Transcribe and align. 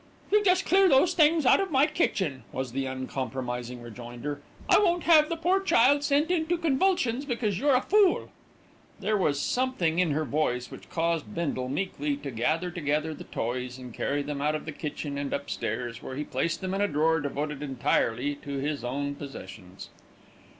"You 0.31 0.43
just 0.43 0.65
clear 0.65 0.89
those 0.89 1.13
things 1.13 1.45
out 1.45 1.59
of 1.59 1.69
my 1.69 1.85
kitchen," 1.85 2.41
was 2.51 2.71
the 2.71 2.87
uncompromising 2.87 3.83
rejoinder. 3.83 4.41
"I 4.67 4.79
won't 4.79 5.03
have 5.03 5.29
the 5.29 5.35
poor 5.35 5.59
child 5.61 6.03
sent 6.03 6.31
into 6.31 6.57
convulsions 6.57 7.23
because 7.23 7.59
you're 7.59 7.75
a 7.75 7.81
fool." 7.83 8.31
There 8.99 9.15
was 9.15 9.39
something 9.39 9.99
in 9.99 10.09
her 10.09 10.25
voice 10.25 10.71
which 10.71 10.89
caused 10.89 11.35
Bindle 11.35 11.69
meekly 11.69 12.17
to 12.17 12.31
gather 12.31 12.71
together 12.71 13.13
the 13.13 13.25
toys 13.25 13.77
and 13.77 13.93
carry 13.93 14.23
them 14.23 14.41
out 14.41 14.55
of 14.55 14.65
the 14.65 14.71
kitchen 14.71 15.19
and 15.19 15.33
upstairs, 15.33 16.01
where 16.01 16.15
he 16.15 16.23
placed 16.23 16.61
them 16.61 16.73
in 16.73 16.81
a 16.81 16.87
drawer 16.87 17.21
devoted 17.21 17.61
entirely 17.61 18.33
to 18.37 18.57
his 18.57 18.83
own 18.83 19.13
possessions. 19.13 19.91